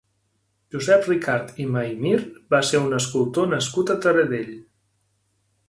Josep 0.75 1.03
Ricart 1.09 1.51
i 1.65 1.67
Maymir 1.75 2.17
va 2.55 2.63
ser 2.71 2.81
un 2.87 2.97
escultor 3.01 3.53
nascut 3.55 3.95
a 3.95 3.99
Taradell. 4.07 4.53